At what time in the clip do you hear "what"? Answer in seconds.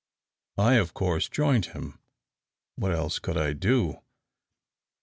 2.75-2.91